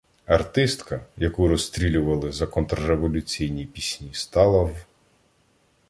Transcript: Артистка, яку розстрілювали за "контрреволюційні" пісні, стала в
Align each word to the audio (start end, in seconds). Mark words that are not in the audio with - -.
Артистка, 0.25 1.05
яку 1.17 1.47
розстрілювали 1.47 2.31
за 2.31 2.47
"контрреволюційні" 2.47 3.65
пісні, 3.65 4.09
стала 4.13 4.63
в 4.63 4.85